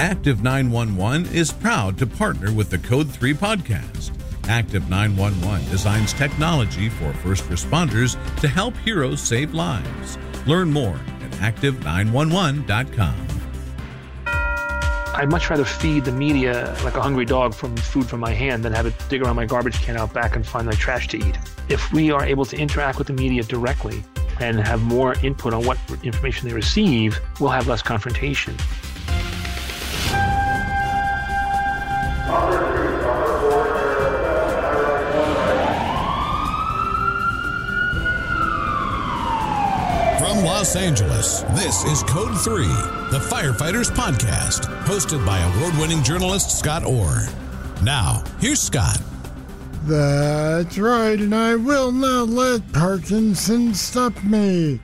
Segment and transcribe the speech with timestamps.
[0.00, 4.12] Active 911 is proud to partner with the Code 3 podcast.
[4.48, 10.16] Active 911 designs technology for first responders to help heroes save lives.
[10.46, 13.14] Learn more at active911.com.
[14.24, 18.64] I'd much rather feed the media like a hungry dog from food from my hand
[18.64, 21.18] than have it dig around my garbage can out back and find my trash to
[21.18, 21.36] eat.
[21.68, 24.02] If we are able to interact with the media directly
[24.40, 28.56] and have more input on what information they receive, we'll have less confrontation.
[40.60, 42.66] Los Angeles, this is Code 3,
[43.08, 47.26] the Firefighters Podcast, hosted by award winning journalist Scott Orr.
[47.82, 49.00] Now, here's Scott.
[49.84, 54.80] That's right, and I will not let Parkinson stop me.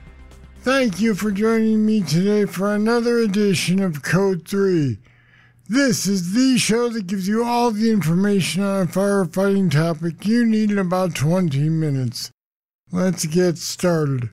[0.61, 4.97] Thank you for joining me today for another edition of Code 3.
[5.69, 10.43] This is the show that gives you all the information on a firefighting topic you
[10.43, 12.31] need in about 20 minutes.
[12.91, 14.31] Let's get started.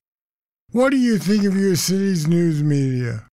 [0.75, 3.29] What do you think of your city's news media?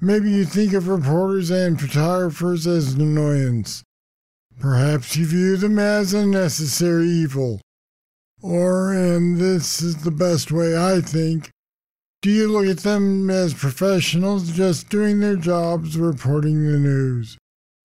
[0.00, 3.84] Maybe you think of reporters and photographers as an annoyance.
[4.58, 7.60] Perhaps you view them as a necessary evil.
[8.42, 11.50] Or, and this is the best way I think,
[12.20, 17.38] do you look at them as professionals just doing their jobs reporting the news?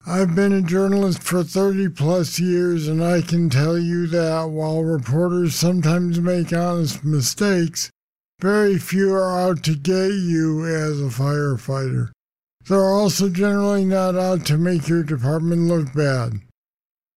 [0.07, 4.83] I've been a journalist for 30 plus years, and I can tell you that while
[4.83, 7.91] reporters sometimes make honest mistakes,
[8.39, 12.11] very few are out to get you as a firefighter.
[12.67, 16.41] They're also generally not out to make your department look bad.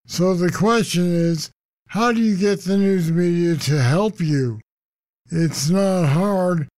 [0.06, 1.50] So the question is,
[1.88, 4.60] how do you get the news media to help you?
[5.30, 6.68] It's not hard.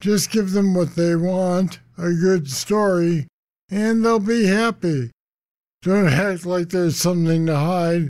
[0.00, 3.28] Just give them what they want, a good story,
[3.70, 5.10] and they'll be happy.
[5.82, 8.08] Don't act like there's something to hide,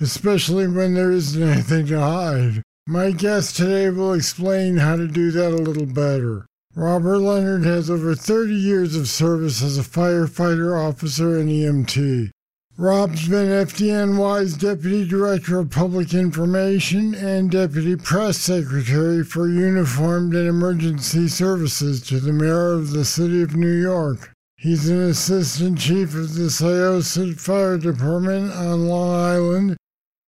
[0.00, 2.62] especially when there isn't anything to hide.
[2.92, 6.44] My guest today will explain how to do that a little better.
[6.74, 12.28] Robert Leonard has over 30 years of service as a firefighter officer and EMT.
[12.76, 20.46] Rob's been FDNY's Deputy Director of Public Information and Deputy Press Secretary for Uniformed and
[20.46, 24.34] Emergency Services to the Mayor of the City of New York.
[24.58, 29.78] He's an Assistant Chief of the Syosset Fire Department on Long Island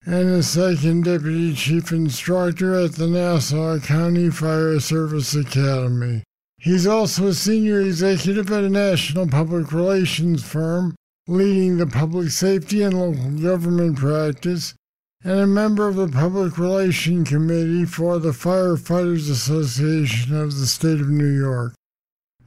[0.07, 6.23] and a second deputy chief instructor at the Nassau County Fire Service Academy.
[6.59, 10.95] He's also a senior executive at a national public relations firm,
[11.27, 14.75] leading the public safety and local government practice,
[15.23, 21.01] and a member of the Public Relation Committee for the Firefighters Association of the State
[21.01, 21.73] of New York.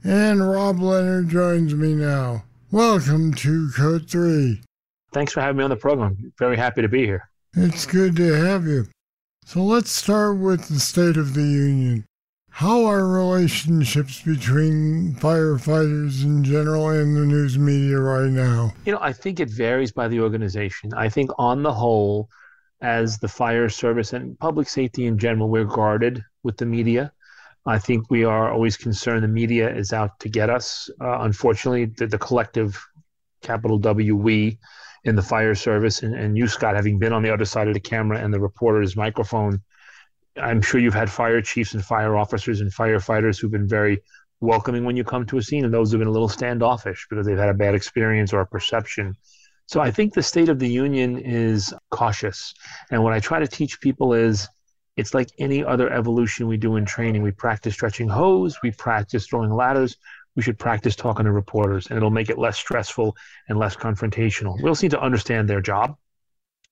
[0.04, 2.44] And Rob Leonard joins me now.
[2.70, 4.60] Welcome to Code 3.
[5.12, 6.32] Thanks for having me on the program.
[6.38, 7.28] Very happy to be here.
[7.60, 8.86] It's good to have you.
[9.44, 12.04] So let's start with the State of the Union.
[12.50, 18.72] How are relationships between firefighters in general and the news media right now?
[18.86, 20.94] You know, I think it varies by the organization.
[20.94, 22.28] I think on the whole,
[22.80, 27.10] as the fire service and public safety in general, we're guarded with the media.
[27.66, 30.88] I think we are always concerned the media is out to get us.
[31.00, 32.80] Uh, unfortunately, the, the collective
[33.42, 34.60] capital W, we,
[35.04, 37.74] in the fire service, and, and you, Scott, having been on the other side of
[37.74, 39.62] the camera and the reporter's microphone,
[40.36, 44.02] I'm sure you've had fire chiefs and fire officers and firefighters who've been very
[44.40, 47.26] welcoming when you come to a scene, and those who've been a little standoffish because
[47.26, 49.14] they've had a bad experience or a perception.
[49.66, 52.54] So I think the state of the union is cautious.
[52.90, 54.48] And what I try to teach people is
[54.96, 57.22] it's like any other evolution we do in training.
[57.22, 59.96] We practice stretching hose, we practice throwing ladders,
[60.38, 63.16] we should practice talking to reporters, and it'll make it less stressful
[63.48, 64.54] and less confrontational.
[64.62, 65.96] We also need to understand their job.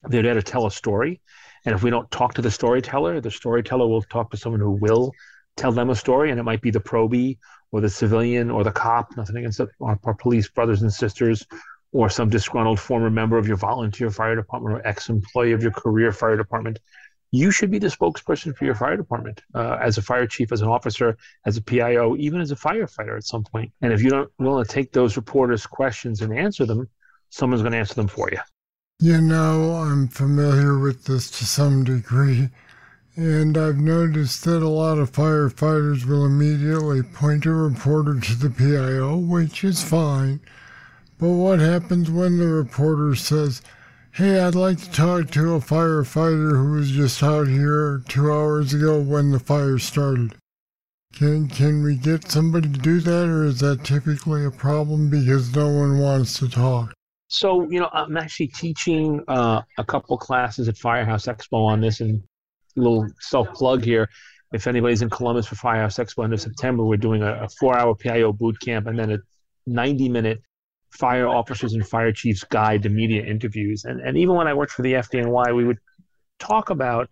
[0.04, 1.20] They're there to tell a story.
[1.64, 4.70] And if we don't talk to the storyteller, the storyteller will talk to someone who
[4.70, 5.10] will
[5.56, 7.38] tell them a story, and it might be the probie
[7.72, 11.44] or the civilian or the cop, nothing against our, our police brothers and sisters,
[11.90, 15.72] or some disgruntled former member of your volunteer fire department or ex employee of your
[15.72, 16.78] career fire department
[17.32, 20.62] you should be the spokesperson for your fire department uh, as a fire chief, as
[20.62, 23.72] an officer, as a PIO, even as a firefighter at some point.
[23.82, 26.88] And if you don't willing to take those reporters' questions and answer them,
[27.30, 28.38] someone's going to answer them for you.
[28.98, 32.48] You know, I'm familiar with this to some degree,
[33.14, 38.48] and I've noticed that a lot of firefighters will immediately point a reporter to the
[38.48, 40.40] PIO, which is fine.
[41.18, 43.60] But what happens when the reporter says,
[44.16, 48.72] Hey, I'd like to talk to a firefighter who was just out here two hours
[48.72, 50.34] ago when the fire started.
[51.12, 55.54] Can can we get somebody to do that, or is that typically a problem because
[55.54, 56.94] no one wants to talk?
[57.28, 62.00] So you know, I'm actually teaching uh, a couple classes at Firehouse Expo on this,
[62.00, 62.22] and
[62.78, 64.08] a little self plug here.
[64.50, 67.94] If anybody's in Columbus for Firehouse Expo end of September, we're doing a, a four-hour
[67.96, 69.18] PIO boot camp and then a
[69.68, 70.40] 90-minute
[70.90, 73.84] fire officers and fire chiefs guide to media interviews.
[73.84, 75.78] And and even when I worked for the FDNY, we would
[76.38, 77.08] talk about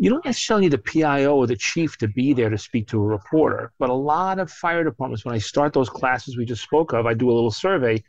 [0.00, 3.02] you don't necessarily need the PIO or the chief to be there to speak to
[3.02, 6.62] a reporter, but a lot of fire departments, when I start those classes we just
[6.62, 8.02] spoke of, I do a little survey.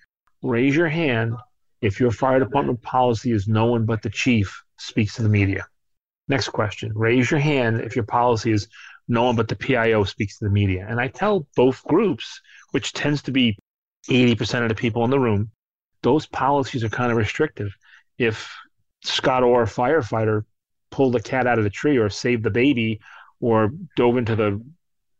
[0.44, 1.36] Raise your hand
[1.82, 5.66] if your fire department policy is no one but the chief speaks to the media.
[6.28, 6.92] Next question.
[6.94, 8.68] Raise your hand if your policy is
[9.08, 10.86] no one but the PIO speaks to the media.
[10.88, 12.40] And I tell both groups,
[12.70, 13.58] which tends to be
[14.08, 15.52] 80% of the people in the room,
[16.02, 17.76] those policies are kind of restrictive.
[18.18, 18.52] If
[19.04, 20.44] Scott Orr, firefighter,
[20.92, 23.00] pulled the cat out of the tree or saved the baby
[23.40, 24.62] or dove into the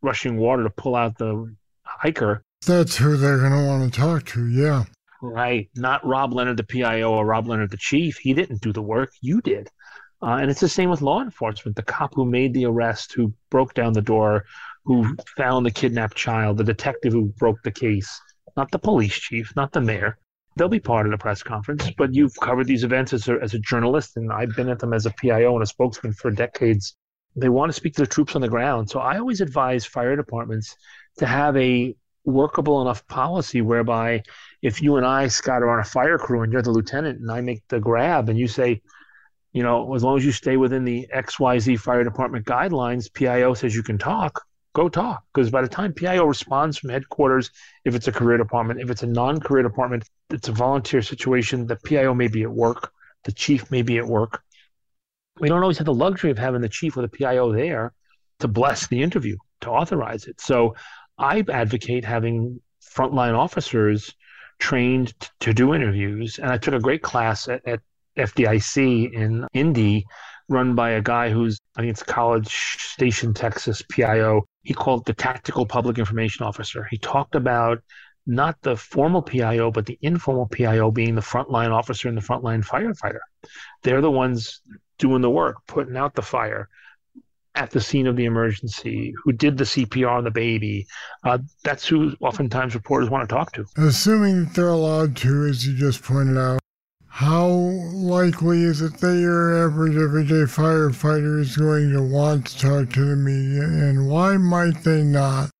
[0.02, 1.54] rushing water to pull out the
[1.84, 2.42] hiker.
[2.66, 4.84] That's who they're going to want to talk to, yeah.
[5.22, 5.68] Right.
[5.76, 8.18] Not Rob Leonard, the PIO, or Rob Leonard, the chief.
[8.18, 9.12] He didn't do the work.
[9.20, 9.68] You did.
[10.22, 11.76] Uh, and it's the same with law enforcement.
[11.76, 14.44] The cop who made the arrest, who broke down the door,
[14.84, 18.20] who found the kidnapped child, the detective who broke the case,
[18.56, 20.18] not the police chief, not the mayor
[20.56, 21.90] they'll be part of the press conference.
[21.96, 24.92] But you've covered these events as a, as a journalist, and I've been at them
[24.92, 26.96] as a PIO and a spokesman for decades.
[27.36, 28.90] They want to speak to the troops on the ground.
[28.90, 30.76] So I always advise fire departments
[31.18, 31.94] to have a
[32.24, 34.22] workable enough policy whereby
[34.62, 37.30] if you and I, Scott, are on a fire crew and you're the lieutenant and
[37.30, 38.82] I make the grab and you say,
[39.52, 43.74] you know, as long as you stay within the XYZ fire department guidelines, PIO says
[43.74, 45.24] you can talk, go talk.
[45.32, 47.50] Because by the time PIO responds from headquarters,
[47.84, 51.66] if it's a career department, if it's a non career department, it's a volunteer situation.
[51.66, 52.92] The PIO may be at work,
[53.24, 54.42] the chief may be at work.
[55.40, 57.92] We don't always have the luxury of having the chief or the PIO there
[58.40, 60.40] to bless the interview, to authorize it.
[60.40, 60.74] So
[61.18, 64.14] I advocate having frontline officers
[64.58, 66.38] trained t- to do interviews.
[66.38, 67.80] And I took a great class at, at
[68.16, 70.04] FDIC in Indy,
[70.48, 74.42] run by a guy who's, I think it's College Station, Texas, PIO.
[74.62, 76.86] He called the Tactical Public Information Officer.
[76.90, 77.82] He talked about
[78.26, 82.64] not the formal PIO, but the informal PIO being the frontline officer and the frontline
[82.64, 83.20] firefighter.
[83.82, 84.60] They're the ones
[84.98, 86.68] doing the work, putting out the fire
[87.54, 90.86] at the scene of the emergency, who did the CPR on the baby.
[91.24, 93.64] Uh, that's who oftentimes reporters want to talk to.
[93.76, 96.60] Assuming that they're allowed to, as you just pointed out,
[97.12, 102.90] how likely is it that your average everyday firefighter is going to want to talk
[102.94, 105.50] to the media, and why might they not?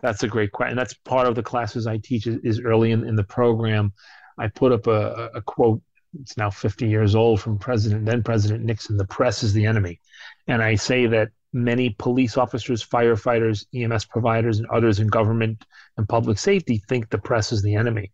[0.00, 0.76] That's a great question.
[0.76, 3.92] That's part of the classes I teach is, early in, in the program.
[4.38, 5.82] I put up a, a quote,
[6.20, 10.00] it's now 50 years old from President, then President Nixon, the press is the enemy.
[10.46, 15.66] And I say that many police officers, firefighters, EMS providers, and others in government
[15.98, 18.10] and public safety think the press is the enemy.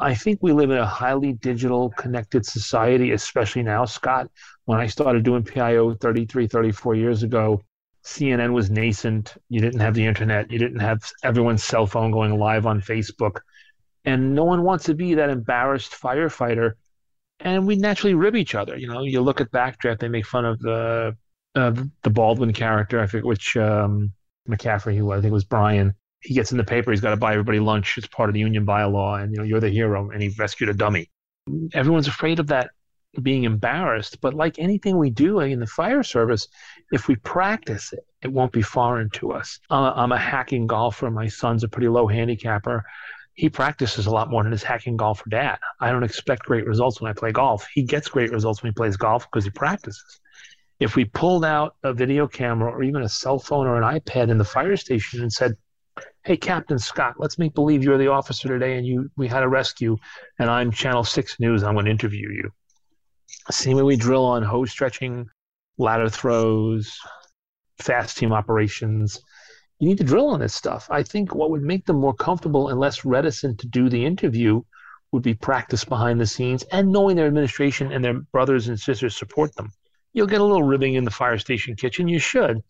[0.00, 4.30] I think we live in a highly digital connected society, especially now, Scott.
[4.64, 7.60] When I started doing PIO 33, 34 years ago,
[8.02, 9.34] CNN was nascent.
[9.50, 10.50] You didn't have the internet.
[10.50, 13.40] You didn't have everyone's cell phone going live on Facebook.
[14.06, 16.72] And no one wants to be that embarrassed firefighter.
[17.40, 18.76] And we naturally rib each other.
[18.78, 21.16] You know, you look at Backdraft, they make fun of the
[21.54, 24.12] uh, the Baldwin character, I forget which um,
[24.48, 25.18] McCaffrey he was.
[25.18, 25.94] I think it was Brian.
[26.22, 27.96] He gets in the paper, he's got to buy everybody lunch.
[27.96, 29.22] It's part of the union bylaw.
[29.22, 30.10] And, you know, you're the hero.
[30.10, 31.10] And he rescued a dummy.
[31.72, 32.70] Everyone's afraid of that
[33.22, 34.20] being embarrassed.
[34.20, 36.46] But like anything we do in the fire service,
[36.92, 39.58] if we practice it, it won't be foreign to us.
[39.70, 41.10] I'm a, I'm a hacking golfer.
[41.10, 42.84] My son's a pretty low handicapper.
[43.34, 45.58] He practices a lot more than his hacking golfer dad.
[45.80, 47.66] I don't expect great results when I play golf.
[47.72, 50.20] He gets great results when he plays golf because he practices.
[50.78, 54.30] If we pulled out a video camera or even a cell phone or an iPad
[54.30, 55.54] in the fire station and said,
[56.24, 59.48] "Hey, Captain Scott, let's make believe you're the officer today, and you we had a
[59.48, 59.96] rescue,
[60.38, 61.62] and I'm Channel Six News.
[61.62, 62.50] I'm going to interview you."
[63.50, 65.28] Same way we drill on hose stretching,
[65.78, 66.98] ladder throws,
[67.78, 69.20] fast team operations.
[69.78, 70.86] You need to drill on this stuff.
[70.90, 74.62] I think what would make them more comfortable and less reticent to do the interview
[75.12, 79.16] would be practice behind the scenes and knowing their administration and their brothers and sisters
[79.16, 79.72] support them.
[80.12, 82.08] You'll get a little ribbing in the fire station kitchen.
[82.08, 82.62] You should,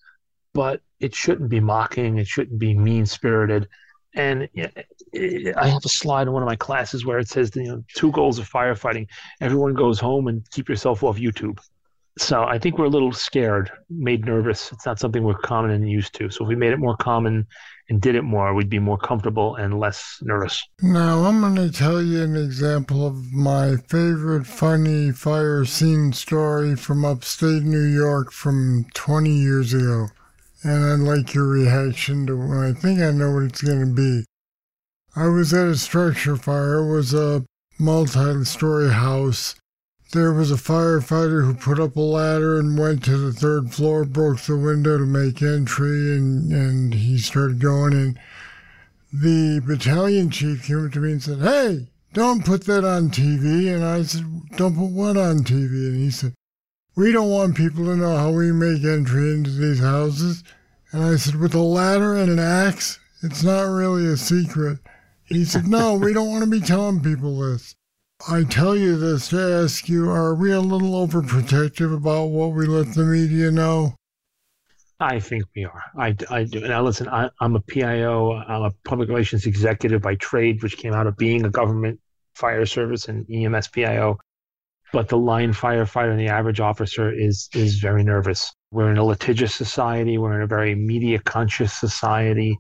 [0.54, 2.19] but it shouldn't be mocking.
[2.19, 3.69] It shouldn't be mean spirited.
[4.14, 7.85] And I have a slide in one of my classes where it says, you know,
[7.95, 9.07] two goals of firefighting.
[9.40, 11.61] Everyone goes home and keep yourself off YouTube.
[12.19, 14.73] So I think we're a little scared, made nervous.
[14.73, 16.28] It's not something we're common and used to.
[16.28, 17.47] So if we made it more common
[17.88, 20.62] and did it more, we'd be more comfortable and less nervous.
[20.83, 26.75] Now I'm going to tell you an example of my favorite funny fire scene story
[26.75, 30.09] from upstate New York from 20 years ago.
[30.62, 32.40] And I'd like your reaction to.
[32.52, 34.25] I think I know what it's going to be.
[35.17, 36.79] I was at a structure fire.
[36.79, 37.45] It was a
[37.79, 39.55] multi-story house.
[40.12, 44.05] There was a firefighter who put up a ladder and went to the third floor,
[44.05, 48.19] broke the window to make entry, and, and he started going in.
[49.12, 53.73] The battalion chief came up to me and said, Hey, don't put that on TV.
[53.73, 54.25] And I said,
[54.57, 55.88] Don't put what on TV?
[55.88, 56.35] And he said,
[57.00, 60.45] We don't want people to know how we make entry into these houses.
[60.92, 64.80] And I said, With a ladder and an axe, it's not really a secret.
[65.25, 67.75] He said, No, we don't want to be telling people this.
[68.28, 72.66] I tell you this to ask you, are we a little overprotective about what we
[72.66, 73.95] let the media know?
[75.00, 75.83] I think we are.
[75.97, 76.61] I, I do.
[76.61, 78.33] Now, listen, I, am a PIO.
[78.33, 81.99] I'm a public relations executive by trade, which came out of being a government
[82.35, 84.19] fire service and EMS PIO.
[84.93, 88.53] But the line firefighter and the average officer is is very nervous.
[88.73, 90.19] We're in a litigious society.
[90.19, 92.59] We're in a very media conscious society.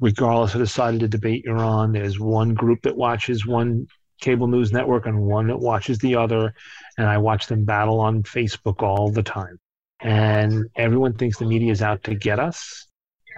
[0.00, 3.86] Regardless of the side of the debate you're on, there's one group that watches one
[4.20, 6.52] cable news network and one that watches the other.
[6.98, 9.58] And I watch them battle on Facebook all the time
[10.02, 12.88] and everyone thinks the media is out to get us.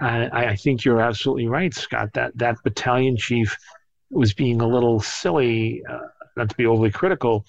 [0.01, 2.09] I, I think you're absolutely right, Scott.
[2.13, 3.55] That that battalion chief
[4.09, 5.99] was being a little silly, uh,
[6.35, 7.45] not to be overly critical,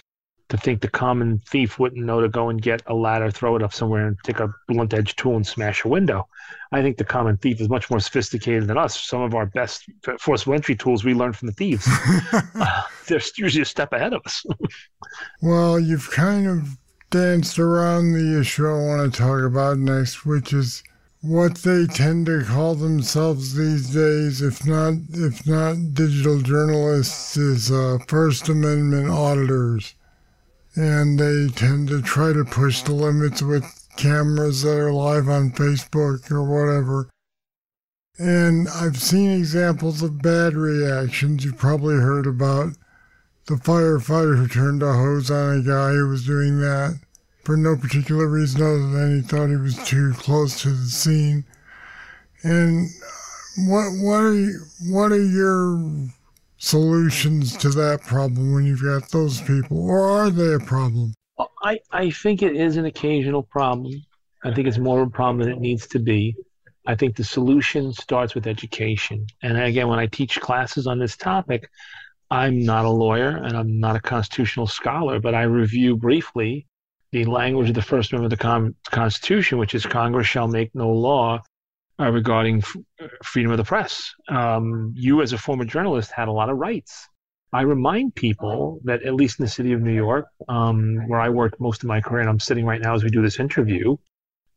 [0.48, 3.62] to think the common thief wouldn't know to go and get a ladder, throw it
[3.62, 6.28] up somewhere, and take a blunt edge tool and smash a window.
[6.72, 9.00] I think the common thief is much more sophisticated than us.
[9.00, 9.88] Some of our best
[10.20, 11.86] forcible entry tools we learned from the thieves.
[12.32, 14.44] uh, they're usually a step ahead of us.
[15.42, 16.76] well, you've kind of
[17.10, 20.82] danced around the issue I want to talk about next, which is
[21.22, 27.70] what they tend to call themselves these days, if not if not digital journalists, is
[27.70, 29.94] uh, First Amendment auditors,
[30.76, 33.64] and they tend to try to push the limits with
[33.97, 37.09] cameras that are live on Facebook or whatever.
[38.18, 42.75] And I've seen examples of bad reactions you've probably heard about
[43.47, 46.99] the firefighter who turned a hose on a guy who was doing that
[47.45, 51.45] for no particular reason other than he thought he was too close to the scene.
[52.42, 52.88] And
[53.59, 56.09] what what are you, what are your
[56.58, 61.14] solutions to that problem when you've got those people, or are they a problem?
[61.62, 63.92] I, I think it is an occasional problem.
[64.44, 66.34] I think it's more of a problem than it needs to be.
[66.86, 69.26] I think the solution starts with education.
[69.42, 71.68] And again, when I teach classes on this topic,
[72.30, 76.66] I'm not a lawyer and I'm not a constitutional scholar, but I review briefly
[77.12, 80.75] the language of the First Amendment of the Con- Constitution, which is Congress shall make
[80.75, 81.42] no law
[82.00, 82.76] uh, regarding f-
[83.24, 84.12] freedom of the press.
[84.28, 87.08] Um, you, as a former journalist, had a lot of rights.
[87.52, 91.28] I remind people that, at least in the city of New York, um, where I
[91.28, 93.96] worked most of my career, and I'm sitting right now as we do this interview,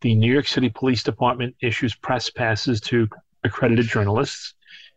[0.01, 3.07] the New York City Police Department issues press passes to
[3.43, 4.53] accredited journalists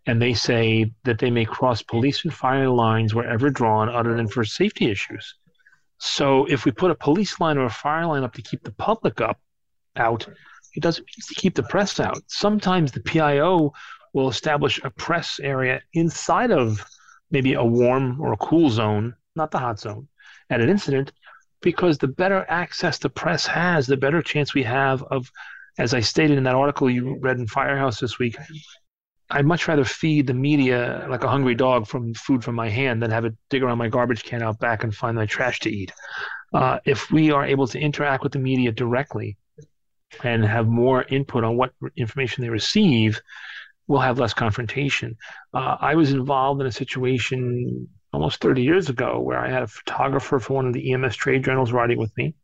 [0.06, 4.26] and they say that they may cross police and fire lines wherever drawn other than
[4.26, 5.34] for safety issues.
[5.98, 8.72] So if we put a police line or a fire line up to keep the
[8.72, 9.40] public up
[9.94, 10.26] out,
[10.74, 12.22] it doesn't mean to keep the press out.
[12.28, 13.72] Sometimes the PIO
[14.12, 16.84] will establish a press area inside of
[17.30, 20.08] maybe a warm or a cool zone, not the hot zone,
[20.50, 21.12] at an incident,
[21.62, 25.30] because the better access the press has, the better chance we have of,
[25.78, 28.36] as I stated in that article you read in Firehouse this week,
[29.30, 33.02] I'd much rather feed the media like a hungry dog from food from my hand
[33.02, 35.70] than have it dig around my garbage can out back and find my trash to
[35.70, 35.90] eat.
[36.52, 39.38] Uh, if we are able to interact with the media directly
[40.22, 43.20] and have more input on what information they receive,
[43.86, 45.16] we'll have less confrontation.
[45.54, 49.66] Uh, I was involved in a situation almost 30 years ago where I had a
[49.66, 52.34] photographer for one of the EMS trade journals riding with me.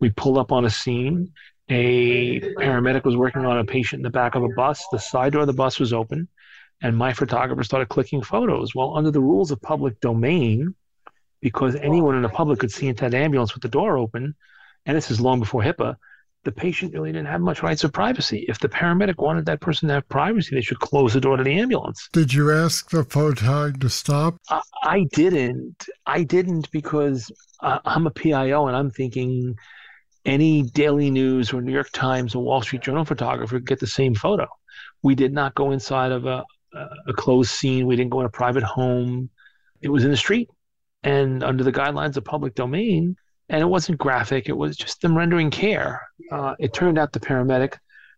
[0.00, 1.32] We pulled up on a scene
[1.68, 4.84] a paramedic was working on a patient in the back of a bus.
[4.92, 6.28] The side door of the bus was open,
[6.82, 8.74] and my photographer started clicking photos.
[8.74, 10.74] Well, under the rules of public domain,
[11.40, 14.34] because anyone in the public could see into that ambulance with the door open,
[14.84, 15.96] and this is long before HIPAA,
[16.44, 18.44] the patient really didn't have much rights of privacy.
[18.48, 21.44] If the paramedic wanted that person to have privacy, they should close the door to
[21.44, 22.08] the ambulance.
[22.12, 24.36] Did you ask the photog to stop?
[24.48, 25.86] I, I didn't.
[26.06, 27.30] I didn't because
[27.60, 29.56] uh, I'm a PIO and I'm thinking
[30.24, 33.86] any Daily News or New York Times or Wall Street Journal photographer could get the
[33.86, 34.46] same photo.
[35.02, 36.44] We did not go inside of a,
[36.74, 37.86] a closed scene.
[37.86, 39.30] We didn't go in a private home.
[39.80, 40.48] It was in the street
[41.02, 43.16] and under the guidelines of public domain.
[43.52, 44.48] And it wasn't graphic.
[44.48, 46.02] It was just them rendering care.
[46.32, 47.74] Uh, it turned out the paramedic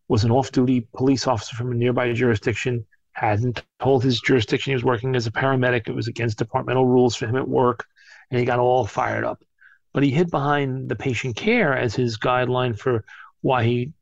[0.09, 2.87] was an off-duty police officer from a nearby jurisdiction.
[3.13, 5.89] Hadn't told his jurisdiction he was working as a paramedic.
[5.89, 7.85] It was against departmental rules for him at work,
[8.31, 9.45] and he got all fired up
[9.95, 13.05] but he hid behind the patient care as his guideline for
[13.41, 13.93] why he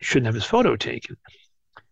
[0.00, 1.16] shouldn't have his photo taken.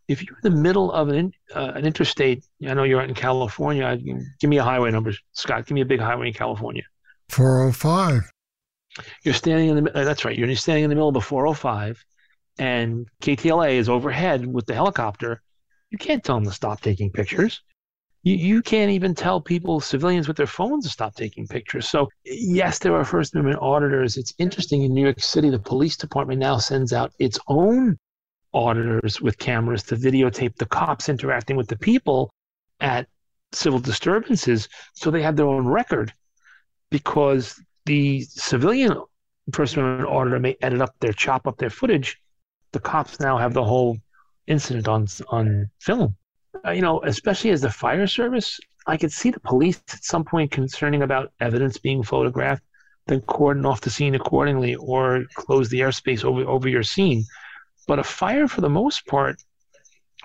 [0.06, 3.96] If you're in the middle of an uh, an interstate, I know you're in California.
[3.96, 5.66] Give me a highway number, Scott.
[5.66, 6.82] Give me a big highway in California.
[7.30, 8.30] 405.
[9.22, 9.90] You're standing in the.
[9.92, 10.36] That's right.
[10.36, 12.04] You're standing in the middle of a 405,
[12.58, 15.42] and KTLA is overhead with the helicopter.
[15.90, 17.62] You can't tell them to stop taking pictures
[18.22, 21.88] you, you can't even tell people, civilians with their phones, to stop taking pictures.
[21.88, 24.16] So, yes, there are First Amendment auditors.
[24.16, 27.98] It's interesting in New York City, the police department now sends out its own
[28.52, 32.30] auditors with cameras to videotape the cops interacting with the people
[32.80, 33.06] at
[33.52, 36.12] civil disturbances so they have their own record
[36.90, 38.94] because the civilian
[39.52, 42.20] First Amendment auditor may edit up their chop up their footage.
[42.72, 43.98] The cops now have the whole
[44.46, 46.16] incident on on film
[46.66, 50.24] uh, you know, especially as the fire service, I could see the police at some
[50.24, 52.62] point concerning about evidence being photographed,
[53.06, 57.24] then cordon off the scene accordingly or close the airspace over, over your scene.
[57.86, 59.42] But a fire, for the most part,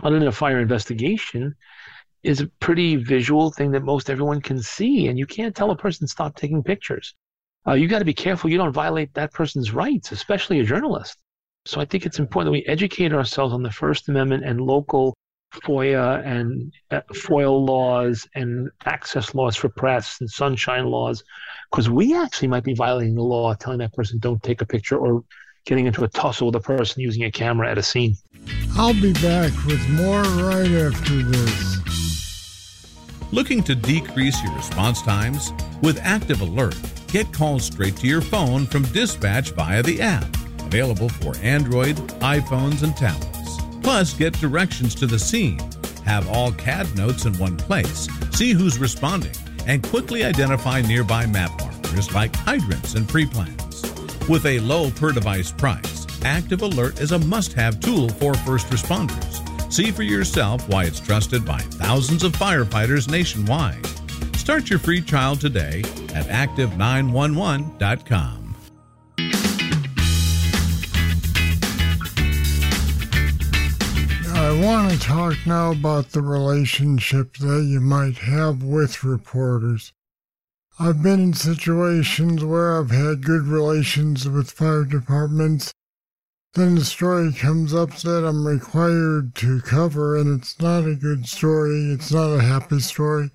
[0.04, 1.56] other than a fire investigation,
[2.24, 5.08] is a pretty visual thing that most everyone can see.
[5.08, 7.14] And you can't tell a person stop taking pictures.
[7.68, 11.18] Uh, you got to be careful you don't violate that person's rights, especially a journalist.
[11.66, 15.16] So I think it's important that we educate ourselves on the First Amendment and local
[15.54, 21.24] FOIA and uh, FOIL laws and access laws for press and sunshine laws,
[21.72, 24.98] because we actually might be violating the law telling that person don't take a picture
[24.98, 25.24] or
[25.66, 28.16] getting into a tussle with a person using a camera at a scene.
[28.74, 31.76] I'll be back with more right after this.
[33.32, 35.52] Looking to decrease your response times?
[35.82, 36.76] With Active Alert,
[37.16, 40.28] get calls straight to your phone from dispatch via the app,
[40.60, 43.58] available for Android, iPhones, and tablets.
[43.82, 45.62] Plus, get directions to the scene,
[46.04, 49.32] have all CAD notes in one place, see who's responding,
[49.66, 53.82] and quickly identify nearby map markers like hydrants and pre plans.
[54.28, 58.68] With a low per device price, Active Alert is a must have tool for first
[58.68, 59.72] responders.
[59.72, 63.95] See for yourself why it's trusted by thousands of firefighters nationwide.
[64.46, 65.80] Start your free trial today
[66.14, 68.56] at active911.com.
[74.36, 79.94] I want to talk now about the relationship that you might have with reporters.
[80.80, 85.74] I've been in situations where I've had good relations with fire departments.
[86.54, 91.26] Then the story comes up that I'm required to cover, and it's not a good
[91.26, 91.92] story.
[91.92, 93.32] It's not a happy story.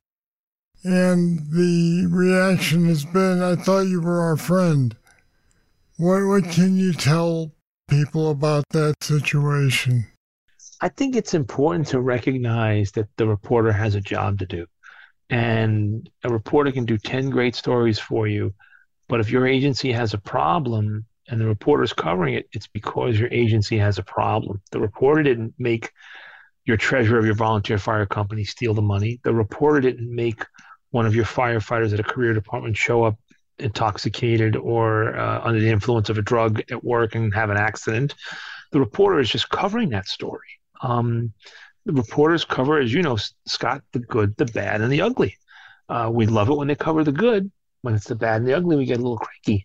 [0.83, 4.97] And the reaction has been, I thought you were our friend.
[5.99, 7.53] What, what can you tell
[7.91, 10.07] people about that situation?
[10.81, 14.67] I think it's important to recognize that the reporter has a job to do.
[15.29, 18.55] And a reporter can do 10 great stories for you.
[19.07, 23.29] But if your agency has a problem and the reporter's covering it, it's because your
[23.31, 24.63] agency has a problem.
[24.73, 25.93] The reporter didn't make
[26.65, 29.21] your treasurer of your volunteer fire company steal the money.
[29.25, 30.45] The reporter didn't make
[30.91, 33.19] one of your firefighters at a career department show up
[33.59, 38.15] intoxicated or uh, under the influence of a drug at work and have an accident.
[38.73, 40.49] The reporter is just covering that story.
[40.83, 41.33] Um,
[41.87, 45.37] the reporters cover, as you know, Scott, the good, the bad, and the ugly.
[45.89, 47.51] Uh, we love it when they cover the good.
[47.83, 49.65] When it's the bad and the ugly, we get a little cranky.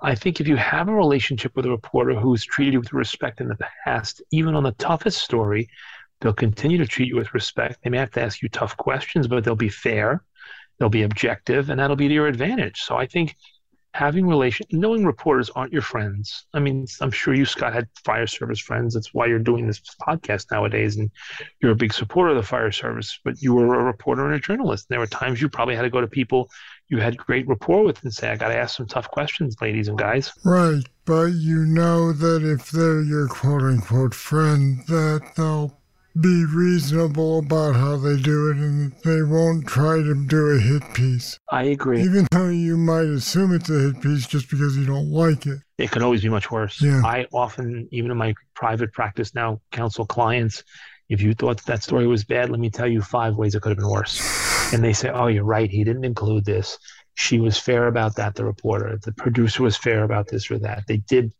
[0.00, 3.40] I think if you have a relationship with a reporter who's treated you with respect
[3.40, 5.68] in the past, even on the toughest story,
[6.20, 7.78] they'll continue to treat you with respect.
[7.82, 10.22] They may have to ask you tough questions, but they'll be fair,
[10.78, 12.80] they'll be objective, and that'll be to your advantage.
[12.82, 13.36] So I think
[13.94, 16.46] having relation knowing reporters aren't your friends.
[16.52, 18.94] I mean i'm sure you scott had fire service friends.
[18.94, 21.10] That's why you're doing this podcast nowadays and
[21.62, 24.40] you're a big supporter of the fire service but you were a reporter and a
[24.40, 24.88] journalist.
[24.88, 26.50] There were times you probably had to go to people
[26.88, 29.86] you had great rapport with and say i got to ask some tough questions ladies
[29.86, 30.32] and guys.
[30.44, 35.78] Right but you know that if they're your quote unquote friend that they'll
[36.20, 40.82] be reasonable about how they do it and they won't try to do a hit
[40.94, 41.40] piece.
[41.50, 42.02] I agree.
[42.02, 45.58] Even though you might assume it's a hit piece just because you don't like it.
[45.78, 46.80] It could always be much worse.
[46.80, 47.02] Yeah.
[47.04, 50.62] I often, even in my private practice now, counsel clients.
[51.08, 53.70] If you thought that story was bad, let me tell you five ways it could
[53.70, 54.72] have been worse.
[54.72, 55.70] And they say, oh, you're right.
[55.70, 56.78] He didn't include this.
[57.14, 58.98] She was fair about that, the reporter.
[59.02, 60.84] The producer was fair about this or that.
[60.88, 61.32] They did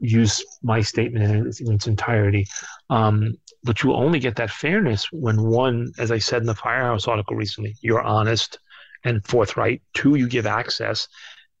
[0.00, 2.46] use my statement in its, entirety.
[2.90, 3.34] Um,
[3.64, 7.36] but you only get that fairness when one, as I said in the Firehouse article
[7.36, 8.58] recently, you're honest
[9.04, 9.82] and forthright.
[9.94, 11.08] Two, you give access.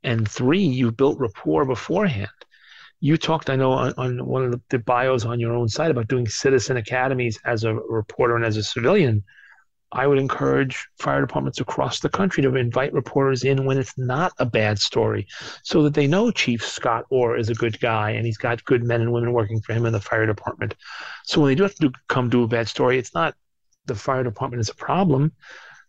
[0.04, 2.28] And three, you built rapport beforehand.
[3.00, 6.08] You talked, I know, on, on one of the bios on your own site about
[6.08, 9.24] doing citizen academies as a reporter and as a civilian.
[9.92, 14.32] I would encourage fire departments across the country to invite reporters in when it's not
[14.38, 15.26] a bad story
[15.62, 18.84] so that they know Chief Scott Orr is a good guy and he's got good
[18.84, 20.74] men and women working for him in the fire department.
[21.24, 23.34] So when they do have to do, come do a bad story, it's not
[23.86, 25.32] the fire department is a problem.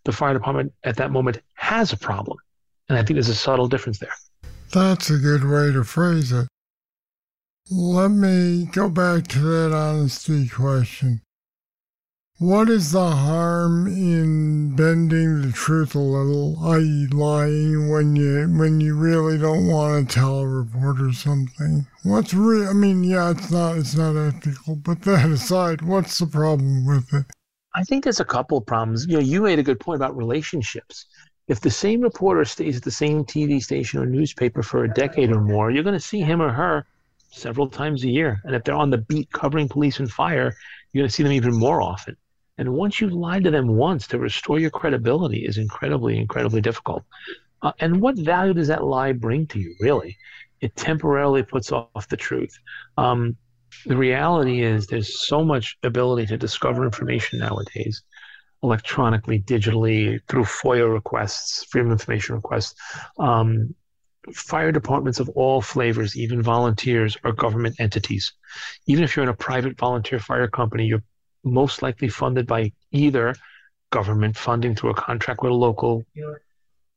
[0.05, 2.38] The fire department at that moment has a problem.
[2.88, 4.13] And I think there's a subtle difference there.
[4.71, 6.47] That's a good way to phrase it.
[7.69, 11.21] Let me go back to that honesty question.
[12.39, 18.80] What is the harm in bending the truth a little, i.e., lying when you when
[18.80, 21.86] you really don't want to tell a reporter something?
[22.04, 22.69] What's real?
[22.69, 27.13] I mean, yeah, it's not it's not ethical, but that aside, what's the problem with
[27.13, 27.25] it?
[27.75, 29.06] I think there's a couple of problems.
[29.06, 31.08] You know, you made a good point about relationships.
[31.49, 35.36] If the same reporter stays at the same TV station or newspaper for a decade
[35.36, 36.86] or more, you're going to see him or her
[37.32, 38.39] several times a year.
[38.45, 40.56] And if they're on the beat covering police and fire,
[40.93, 42.15] you're going to see them even more often.
[42.60, 47.06] And once you've lied to them once, to restore your credibility is incredibly, incredibly difficult.
[47.62, 50.17] Uh, and what value does that lie bring to you, really?
[50.60, 52.54] It temporarily puts off the truth.
[52.98, 53.38] Um,
[53.86, 58.04] the reality is there's so much ability to discover information nowadays
[58.62, 62.76] electronically, digitally, through FOIA requests, freedom of information requests.
[63.17, 63.74] Um,
[64.34, 68.34] fire departments of all flavors, even volunteers, are government entities.
[68.86, 71.04] Even if you're in a private volunteer fire company, you're
[71.43, 73.36] most likely funded by either
[73.91, 76.06] government funding through a contract with a local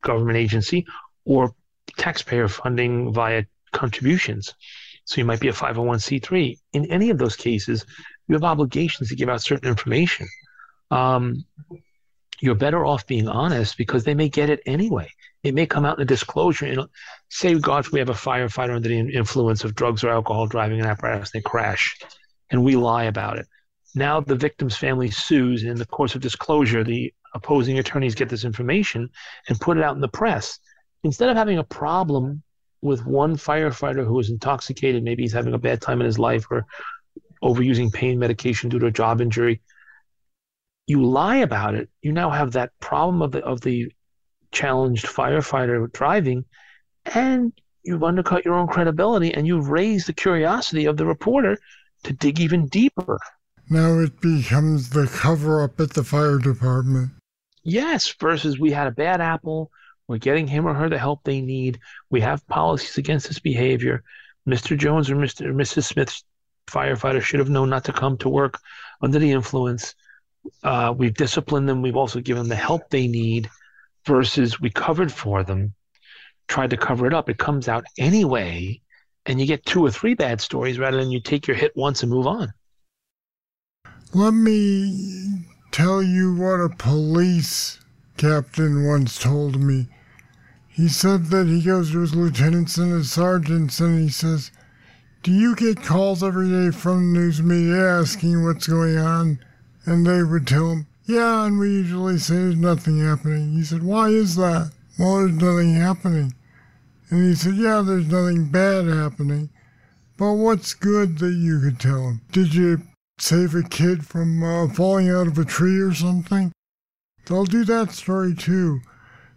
[0.02, 0.85] government agency
[1.24, 1.55] or
[1.96, 4.55] taxpayer funding via contributions.
[5.05, 6.59] So you might be a 501c3.
[6.72, 7.85] In any of those cases,
[8.28, 10.28] you have obligations to give out certain information.
[10.90, 11.44] Um,
[12.40, 15.09] you're better off being honest because they may get it anyway.
[15.42, 16.66] It may come out in a disclosure.
[16.66, 16.88] And
[17.28, 20.87] say, God, we have a firefighter under the influence of drugs or alcohol driving an
[20.87, 21.96] apparatus, and they crash,
[22.50, 23.46] and we lie about it.
[23.94, 28.28] Now the victim's family sues, and in the course of disclosure, the opposing attorneys get
[28.28, 29.11] this information
[29.48, 30.59] and put it out in the press.
[31.05, 32.42] Instead of having a problem
[32.81, 36.46] with one firefighter who is intoxicated, maybe he's having a bad time in his life
[36.50, 36.66] or
[37.42, 39.61] overusing pain medication due to a job injury,
[40.87, 41.88] you lie about it.
[42.02, 43.92] You now have that problem of the of the
[44.52, 46.44] challenged firefighter driving,
[47.07, 47.52] and
[47.83, 51.59] you've undercut your own credibility and you've raised the curiosity of the reporter
[52.05, 53.18] to dig even deeper.
[53.70, 57.12] Now it becomes the cover up at the fire department.
[57.62, 59.70] Yes, versus we had a bad apple.
[60.09, 61.79] We're getting him or her the help they need.
[62.11, 64.03] We have policies against this behavior.
[64.48, 64.77] Mr.
[64.77, 65.46] Jones or Mr.
[65.46, 65.85] or Mrs.
[65.85, 66.25] Smith's
[66.66, 68.59] firefighter should have known not to come to work
[69.01, 69.94] under the influence.
[70.62, 71.83] Uh, we've disciplined them.
[71.83, 73.48] We've also given them the help they need
[74.05, 75.75] versus we covered for them,
[76.48, 77.31] tried to cover it up.
[77.31, 78.81] It comes out anyway,
[79.25, 82.03] and you get two or three bad stories rather than you take your hit once
[82.03, 82.53] and move on.
[84.14, 87.79] Let me tell you what a police
[88.18, 89.88] captain once told me.
[90.68, 94.51] He said that he goes to his lieutenants and his sergeants and he says,
[95.22, 99.38] Do you get calls every day from the news media asking what's going on?
[99.87, 103.53] And they would tell him, Yeah, and we usually say there's nothing happening.
[103.53, 104.72] He said, Why is that?
[104.98, 106.35] Well, there's nothing happening.
[107.09, 109.48] And he said, Yeah, there's nothing bad happening.
[110.18, 112.20] But what's good that you could tell him?
[112.31, 112.83] Did you
[113.22, 116.50] save a kid from uh, falling out of a tree or something.
[117.26, 118.80] They'll do that story too.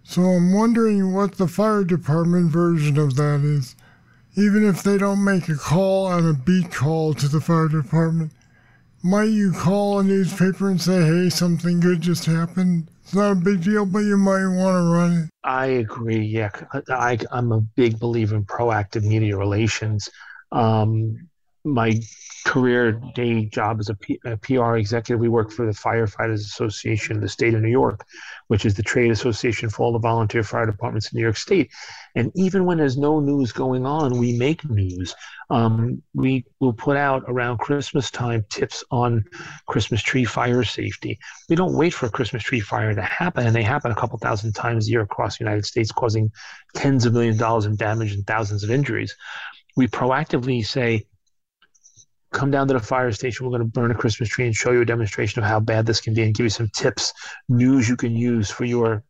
[0.03, 3.75] So I'm wondering what the fire department version of that is.
[4.35, 8.31] Even if they don't make a call on a beat call to the fire department,
[9.03, 12.89] might you call a newspaper and say, hey, something good just happened?
[13.03, 15.29] It's not a big deal, but you might want to run it.
[15.43, 16.25] I agree.
[16.25, 16.49] Yeah,
[16.89, 20.09] I, am a big believer in proactive media relations.
[20.51, 21.29] Um,
[21.65, 21.99] my
[22.45, 27.15] career day job as a, P, a PR executive, we work for the Firefighters Association
[27.15, 28.05] of the state of New York,
[28.47, 31.71] which is the trade association for all the volunteer fire departments in New York State.
[32.13, 35.15] And even when there's no news going on, we make news.
[35.49, 39.25] Um, we will put out around Christmas time tips on
[39.67, 41.19] Christmas tree fire safety.
[41.49, 44.19] We don't wait for a Christmas tree fire to happen, and they happen a couple
[44.19, 46.31] thousand times a year across the United States, causing
[46.75, 49.15] tens of millions of dollars in damage and thousands of injuries.
[49.75, 51.05] We proactively say,
[52.35, 53.45] come down to the fire station.
[53.45, 55.85] We're going to burn a Christmas tree and show you a demonstration of how bad
[55.85, 57.13] this can be and give you some tips,
[57.49, 59.03] news you can use for your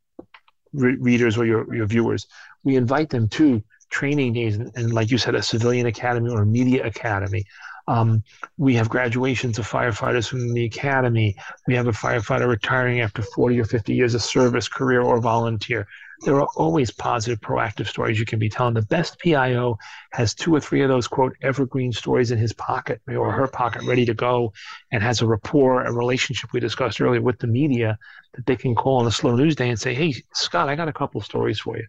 [0.74, 2.28] re- readers or your, your viewers.
[2.64, 6.44] We invite them to training days and, and, like you said, a civilian academy or
[6.44, 7.44] a media academy.
[7.88, 8.24] Um,
[8.58, 11.36] we have graduations of firefighters from the academy.
[11.68, 15.88] We have a firefighter retiring after 40 or 50 years of service, career, or volunteer.
[16.22, 18.74] There are always positive, proactive stories you can be telling.
[18.74, 19.78] The best PIO
[20.14, 23.84] has two or three of those, quote, evergreen stories in his pocket or her pocket
[23.84, 24.54] ready to go
[24.92, 27.98] and has a rapport, a relationship we discussed earlier with the media
[28.34, 30.88] that they can call on a slow news day and say, hey, Scott, I got
[30.88, 31.86] a couple stories for you.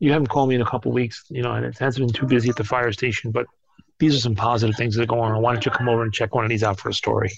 [0.00, 2.26] You haven't called me in a couple weeks, you know, and it hasn't been too
[2.26, 3.46] busy at the fire station, but
[3.98, 5.42] these are some positive things that are going on.
[5.42, 7.30] Why don't you come over and check one of these out for a story?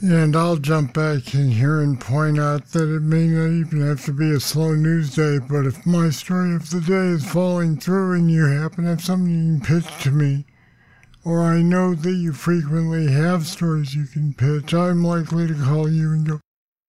[0.00, 4.04] And I'll jump back in here and point out that it may not even have
[4.04, 7.78] to be a slow news day, but if my story of the day is falling
[7.78, 10.46] through and you happen to have something you can pitch to me,
[11.24, 15.88] or I know that you frequently have stories you can pitch, I'm likely to call
[15.90, 16.40] you and go,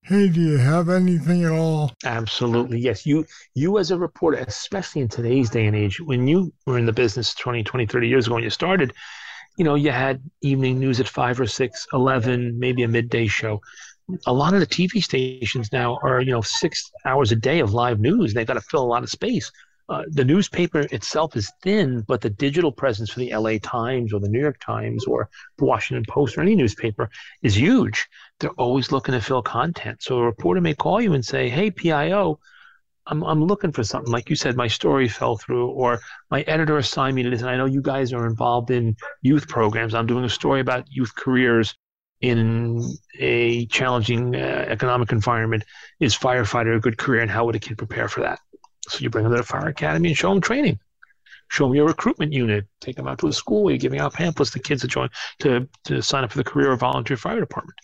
[0.03, 1.93] Hey, do you have anything at all?
[2.05, 2.79] Absolutely.
[2.79, 3.05] Yes.
[3.05, 6.85] You you as a reporter, especially in today's day and age, when you were in
[6.85, 8.93] the business 20, 20, 30 years ago when you started,
[9.59, 13.61] you know, you had evening news at 5 or 6, 11, maybe a midday show.
[14.25, 17.73] A lot of the TV stations now are, you know, 6 hours a day of
[17.73, 18.33] live news.
[18.33, 19.51] They've got to fill a lot of space.
[19.89, 24.21] Uh, the newspaper itself is thin, but the digital presence for the LA Times or
[24.21, 27.09] the New York Times or the Washington Post or any newspaper
[27.41, 28.07] is huge.
[28.39, 30.01] They're always looking to fill content.
[30.01, 32.39] So a reporter may call you and say, Hey, PIO,
[33.09, 34.11] I'm, I'm looking for something.
[34.11, 37.41] Like you said, my story fell through, or my editor assigned me to this.
[37.41, 39.93] And I know you guys are involved in youth programs.
[39.95, 41.75] I'm doing a story about youth careers
[42.21, 42.83] in
[43.17, 45.63] a challenging uh, economic environment.
[45.99, 48.39] Is firefighter a good career, and how would a kid prepare for that?
[48.87, 50.79] So you bring them to the fire academy and show them training.
[51.49, 52.65] Show them your recruitment unit.
[52.79, 55.09] Take them out to a school where you're giving out pamphlets to kids to join
[55.39, 57.77] to, to sign up for the career or volunteer fire department.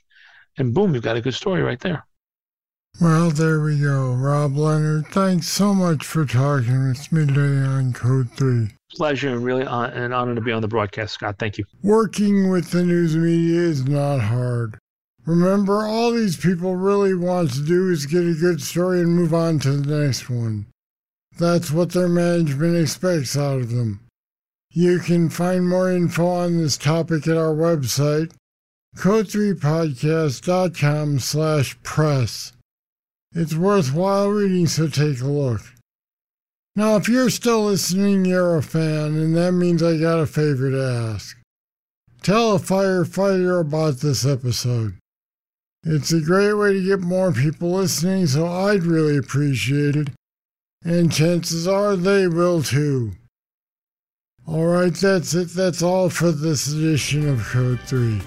[0.57, 2.05] And boom, you've got a good story right there.
[3.01, 4.13] Well, there we go.
[4.13, 8.69] Rob Leonard, thanks so much for talking with me today on Code 3.
[8.91, 11.35] Pleasure and really uh, an honor to be on the broadcast, Scott.
[11.37, 11.65] Thank you.
[11.83, 14.77] Working with the news media is not hard.
[15.25, 19.33] Remember, all these people really want to do is get a good story and move
[19.33, 20.67] on to the next one.
[21.37, 23.99] That's what their management expects out of them.
[24.71, 28.31] You can find more info on this topic at our website,
[28.95, 32.53] code3podcast.com slash press.
[33.35, 35.61] It's worthwhile reading, so take a look.
[36.75, 40.71] Now, if you're still listening, you're a fan, and that means I got a favor
[40.71, 41.37] to ask.
[42.23, 44.95] Tell a firefighter about this episode.
[45.83, 50.09] It's a great way to get more people listening, so I'd really appreciate it
[50.85, 53.13] and chances are they will too.
[54.47, 55.49] Alright, that's it.
[55.49, 58.21] That's all for this edition of Code 3.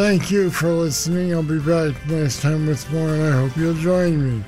[0.00, 1.34] Thank you for listening.
[1.34, 4.44] I'll be back next time with more, and I hope you'll join me.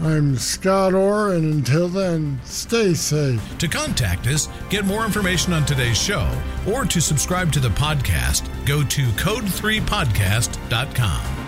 [0.00, 3.40] I'm Scott Orr, and until then, stay safe.
[3.58, 6.28] To contact us, get more information on today's show,
[6.68, 11.39] or to subscribe to the podcast, go to code3podcast.com.